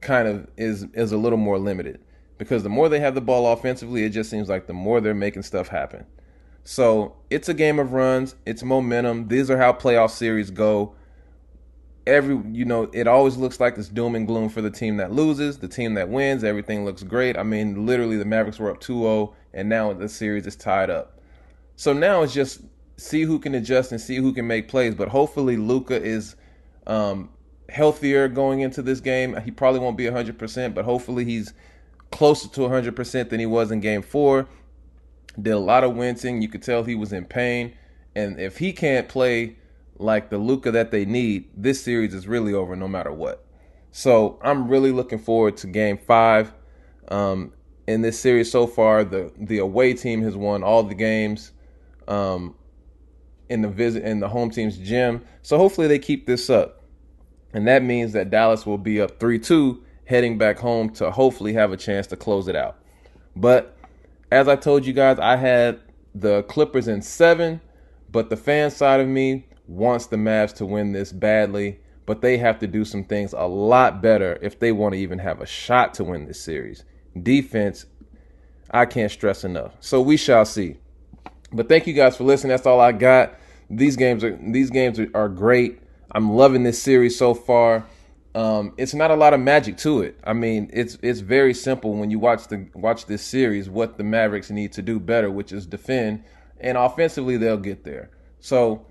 kind 0.00 0.26
of 0.26 0.48
is 0.56 0.84
is 0.94 1.12
a 1.12 1.18
little 1.18 1.38
more 1.38 1.58
limited 1.58 2.00
because 2.38 2.62
the 2.62 2.70
more 2.70 2.88
they 2.88 3.00
have 3.00 3.14
the 3.14 3.20
ball 3.20 3.52
offensively, 3.52 4.02
it 4.04 4.10
just 4.10 4.30
seems 4.30 4.48
like 4.48 4.66
the 4.66 4.72
more 4.72 5.00
they're 5.00 5.14
making 5.14 5.42
stuff 5.42 5.68
happen. 5.68 6.06
So 6.64 7.16
it's 7.28 7.50
a 7.50 7.54
game 7.54 7.78
of 7.78 7.92
runs, 7.92 8.34
it's 8.46 8.62
momentum. 8.62 9.28
These 9.28 9.50
are 9.50 9.58
how 9.58 9.74
playoff 9.74 10.10
series 10.10 10.50
go. 10.50 10.94
Every 12.06 12.40
you 12.50 12.64
know, 12.64 12.90
it 12.92 13.06
always 13.06 13.36
looks 13.36 13.60
like 13.60 13.76
it's 13.76 13.88
doom 13.88 14.14
and 14.14 14.26
gloom 14.26 14.48
for 14.48 14.62
the 14.62 14.70
team 14.70 14.96
that 14.96 15.12
loses, 15.12 15.58
the 15.58 15.68
team 15.68 15.94
that 15.94 16.08
wins, 16.08 16.44
everything 16.44 16.84
looks 16.84 17.02
great. 17.02 17.36
I 17.36 17.42
mean, 17.42 17.86
literally 17.86 18.16
the 18.16 18.24
Mavericks 18.24 18.58
were 18.58 18.70
up 18.70 18.80
2-0 18.80 19.34
and 19.52 19.68
now 19.68 19.92
the 19.92 20.08
series 20.08 20.46
is 20.46 20.56
tied 20.56 20.90
up. 20.90 21.20
So 21.76 21.92
now 21.92 22.22
it's 22.22 22.34
just 22.34 22.62
see 22.96 23.22
who 23.22 23.38
can 23.38 23.54
adjust 23.54 23.92
and 23.92 24.00
see 24.00 24.16
who 24.16 24.32
can 24.32 24.46
make 24.46 24.68
plays. 24.68 24.94
But 24.94 25.08
hopefully 25.08 25.56
Luka 25.56 26.00
is 26.00 26.36
um, 26.86 27.30
healthier 27.68 28.28
going 28.28 28.60
into 28.60 28.82
this 28.82 29.00
game. 29.00 29.36
He 29.44 29.50
probably 29.50 29.80
won't 29.80 29.96
be 29.96 30.04
100%, 30.04 30.74
but 30.74 30.84
hopefully 30.84 31.24
he's 31.24 31.54
closer 32.10 32.48
to 32.48 32.60
100% 32.62 33.28
than 33.30 33.40
he 33.40 33.46
was 33.46 33.70
in 33.70 33.80
game 33.80 34.02
four. 34.02 34.46
Did 35.40 35.52
a 35.52 35.58
lot 35.58 35.84
of 35.84 35.94
wincing. 35.94 36.42
You 36.42 36.48
could 36.48 36.62
tell 36.62 36.84
he 36.84 36.94
was 36.94 37.12
in 37.12 37.24
pain. 37.24 37.74
And 38.14 38.40
if 38.40 38.58
he 38.58 38.72
can't 38.72 39.08
play 39.08 39.56
like 40.00 40.30
the 40.30 40.38
Luka 40.38 40.70
that 40.72 40.90
they 40.90 41.04
need, 41.04 41.48
this 41.56 41.82
series 41.82 42.14
is 42.14 42.26
really 42.26 42.54
over 42.54 42.74
no 42.74 42.88
matter 42.88 43.12
what. 43.12 43.44
So 43.92 44.38
I'm 44.42 44.68
really 44.68 44.92
looking 44.92 45.18
forward 45.18 45.56
to 45.58 45.66
game 45.66 45.98
five. 45.98 46.52
Um, 47.08 47.52
in 47.86 48.02
this 48.02 48.18
series 48.18 48.50
so 48.50 48.66
far, 48.66 49.04
the 49.04 49.32
the 49.36 49.58
away 49.58 49.94
team 49.94 50.22
has 50.22 50.36
won 50.36 50.62
all 50.62 50.82
the 50.82 50.94
games 50.94 51.52
um, 52.08 52.54
in 53.48 53.62
the 53.62 53.68
visit 53.68 54.04
in 54.04 54.20
the 54.20 54.28
home 54.28 54.50
team's 54.50 54.78
gym. 54.78 55.24
So 55.42 55.58
hopefully 55.58 55.88
they 55.88 55.98
keep 55.98 56.26
this 56.26 56.48
up, 56.48 56.84
and 57.52 57.66
that 57.66 57.82
means 57.82 58.12
that 58.12 58.30
Dallas 58.30 58.64
will 58.64 58.78
be 58.78 59.00
up 59.00 59.18
three 59.18 59.38
two 59.38 59.82
heading 60.04 60.38
back 60.38 60.58
home 60.58 60.90
to 60.90 61.10
hopefully 61.10 61.52
have 61.52 61.72
a 61.72 61.76
chance 61.76 62.06
to 62.08 62.16
close 62.16 62.48
it 62.48 62.56
out. 62.56 62.76
But 63.34 63.76
as 64.30 64.48
I 64.48 64.56
told 64.56 64.86
you 64.86 64.92
guys, 64.92 65.18
I 65.18 65.36
had 65.36 65.80
the 66.14 66.42
Clippers 66.44 66.88
in 66.88 67.02
seven, 67.02 67.60
but 68.10 68.30
the 68.30 68.36
fan 68.36 68.70
side 68.70 69.00
of 69.00 69.08
me 69.08 69.46
wants 69.70 70.06
the 70.06 70.16
Mavs 70.16 70.54
to 70.56 70.66
win 70.66 70.92
this 70.92 71.12
badly. 71.12 71.80
But 72.06 72.22
they 72.22 72.38
have 72.38 72.58
to 72.58 72.66
do 72.66 72.84
some 72.84 73.04
things 73.04 73.32
a 73.32 73.46
lot 73.46 74.02
better 74.02 74.38
if 74.42 74.58
they 74.58 74.72
want 74.72 74.94
to 74.94 74.98
even 74.98 75.20
have 75.20 75.40
a 75.40 75.46
shot 75.46 75.94
to 75.94 76.04
win 76.04 76.26
this 76.26 76.40
series 76.40 76.84
defense, 77.20 77.86
I 78.70 78.86
can't 78.86 79.10
stress 79.10 79.44
enough. 79.44 79.74
So 79.80 80.00
we 80.00 80.16
shall 80.16 80.44
see. 80.44 80.76
But 81.52 81.68
thank 81.68 81.86
you 81.86 81.92
guys 81.92 82.16
for 82.16 82.24
listening. 82.24 82.50
That's 82.50 82.66
all 82.66 82.80
I 82.80 82.92
got. 82.92 83.34
These 83.68 83.96
games 83.96 84.24
are 84.24 84.38
these 84.40 84.70
games 84.70 84.98
are, 85.14 85.28
great. 85.28 85.80
I'm 86.12 86.32
loving 86.32 86.62
this 86.62 86.82
series 86.82 87.16
so 87.16 87.34
far. 87.34 87.86
Um, 88.34 88.74
it's 88.76 88.94
not 88.94 89.10
a 89.10 89.16
lot 89.16 89.34
of 89.34 89.40
magic 89.40 89.76
to 89.78 90.02
it. 90.02 90.18
I 90.24 90.32
mean, 90.32 90.70
it's 90.72 90.98
it's 91.02 91.20
very 91.20 91.54
simple 91.54 91.94
when 91.94 92.10
you 92.10 92.18
watch 92.18 92.48
the 92.48 92.68
watch 92.74 93.06
this 93.06 93.22
series. 93.22 93.68
What 93.68 93.96
the 93.96 94.04
Mavericks 94.04 94.50
need 94.50 94.72
to 94.72 94.82
do 94.82 95.00
better, 95.00 95.30
which 95.30 95.52
is 95.52 95.66
defend, 95.66 96.24
and 96.60 96.76
offensively 96.78 97.36
they'll 97.36 97.56
get 97.56 97.84
there. 97.84 98.10
So 98.40 98.86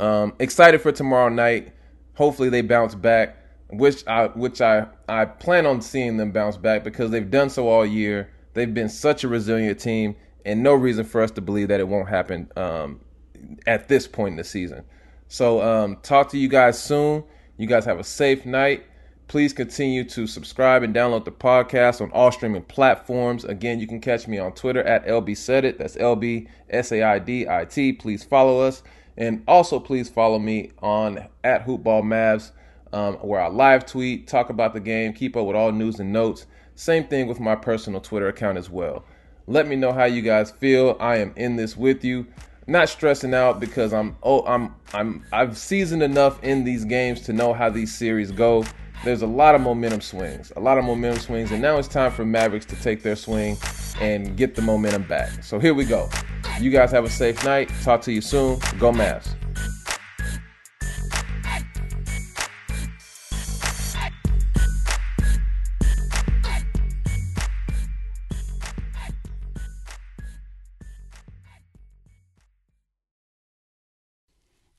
um, 0.00 0.34
excited 0.38 0.80
for 0.80 0.92
tomorrow 0.92 1.28
night. 1.28 1.72
Hopefully 2.14 2.48
they 2.48 2.62
bounce 2.62 2.94
back 2.94 3.36
which 3.72 4.06
I 4.06 4.26
which 4.28 4.60
I 4.60 4.86
I 5.08 5.24
plan 5.24 5.66
on 5.66 5.80
seeing 5.80 6.16
them 6.16 6.32
bounce 6.32 6.56
back 6.56 6.84
because 6.84 7.10
they've 7.10 7.30
done 7.30 7.50
so 7.50 7.68
all 7.68 7.86
year. 7.86 8.30
They've 8.54 8.72
been 8.72 8.88
such 8.88 9.22
a 9.24 9.28
resilient 9.28 9.78
team, 9.78 10.16
and 10.44 10.62
no 10.62 10.74
reason 10.74 11.04
for 11.04 11.22
us 11.22 11.30
to 11.32 11.40
believe 11.40 11.68
that 11.68 11.80
it 11.80 11.86
won't 11.88 12.08
happen 12.08 12.50
um, 12.56 13.00
at 13.66 13.88
this 13.88 14.08
point 14.08 14.32
in 14.32 14.36
the 14.36 14.44
season. 14.44 14.84
So, 15.28 15.62
um, 15.62 15.96
talk 16.02 16.30
to 16.30 16.38
you 16.38 16.48
guys 16.48 16.82
soon. 16.82 17.22
You 17.56 17.68
guys 17.68 17.84
have 17.84 18.00
a 18.00 18.04
safe 18.04 18.44
night. 18.44 18.84
Please 19.28 19.52
continue 19.52 20.02
to 20.02 20.26
subscribe 20.26 20.82
and 20.82 20.92
download 20.92 21.24
the 21.24 21.30
podcast 21.30 22.00
on 22.00 22.10
all 22.10 22.32
streaming 22.32 22.62
platforms. 22.62 23.44
Again, 23.44 23.78
you 23.78 23.86
can 23.86 24.00
catch 24.00 24.26
me 24.26 24.38
on 24.38 24.52
Twitter 24.52 24.82
at 24.82 25.06
LB 25.06 25.36
Said 25.36 25.64
It. 25.64 25.78
That's 25.78 25.96
L 25.96 26.16
B 26.16 26.48
S 26.68 26.90
A 26.90 27.04
I 27.04 27.20
D 27.20 27.46
I 27.48 27.64
T. 27.64 27.92
Please 27.92 28.24
follow 28.24 28.60
us. 28.60 28.82
And 29.20 29.44
also, 29.46 29.78
please 29.78 30.08
follow 30.08 30.38
me 30.38 30.72
on 30.82 31.28
at 31.44 31.66
Hoopball 31.66 32.02
Mavs 32.02 32.52
um, 32.92 33.14
where 33.16 33.40
I 33.40 33.48
live 33.48 33.86
tweet, 33.86 34.26
talk 34.26 34.48
about 34.50 34.72
the 34.72 34.80
game, 34.80 35.12
keep 35.12 35.36
up 35.36 35.46
with 35.46 35.54
all 35.54 35.72
news 35.72 36.00
and 36.00 36.12
notes. 36.12 36.46
Same 36.74 37.06
thing 37.06 37.26
with 37.26 37.38
my 37.38 37.54
personal 37.54 38.00
Twitter 38.00 38.28
account 38.28 38.56
as 38.56 38.70
well. 38.70 39.04
Let 39.46 39.68
me 39.68 39.76
know 39.76 39.92
how 39.92 40.04
you 40.04 40.22
guys 40.22 40.50
feel. 40.50 40.96
I 40.98 41.18
am 41.18 41.34
in 41.36 41.56
this 41.56 41.76
with 41.76 42.02
you. 42.02 42.26
Not 42.66 42.88
stressing 42.88 43.34
out 43.34 43.60
because 43.60 43.92
I'm 43.92 44.16
oh 44.22 44.44
I'm 44.46 44.74
I'm 44.94 45.24
I've 45.32 45.58
seasoned 45.58 46.02
enough 46.02 46.42
in 46.42 46.64
these 46.64 46.84
games 46.86 47.20
to 47.22 47.34
know 47.34 47.52
how 47.52 47.68
these 47.68 47.94
series 47.94 48.30
go. 48.32 48.64
There's 49.04 49.22
a 49.22 49.26
lot 49.26 49.54
of 49.54 49.60
momentum 49.60 50.00
swings, 50.00 50.52
a 50.56 50.60
lot 50.60 50.78
of 50.78 50.84
momentum 50.84 51.20
swings, 51.20 51.50
and 51.52 51.60
now 51.60 51.78
it's 51.78 51.88
time 51.88 52.12
for 52.12 52.24
Mavericks 52.24 52.66
to 52.66 52.76
take 52.76 53.02
their 53.02 53.16
swing 53.16 53.56
and 54.00 54.36
get 54.36 54.54
the 54.54 54.62
momentum 54.62 55.02
back. 55.04 55.42
So 55.42 55.58
here 55.58 55.74
we 55.74 55.84
go. 55.84 56.08
You 56.60 56.70
guys 56.70 56.90
have 56.92 57.04
a 57.04 57.10
safe 57.10 57.42
night. 57.42 57.70
Talk 57.82 58.02
to 58.02 58.12
you 58.12 58.20
soon. 58.20 58.58
Go 58.78 58.92
Mavs. 58.92 59.34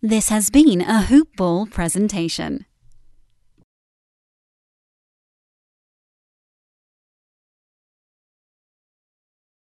This 0.03 0.29
has 0.29 0.49
been 0.49 0.81
a 0.81 1.03
Hoop 1.03 1.35
Ball 1.35 1.65
presentation. 1.65 2.65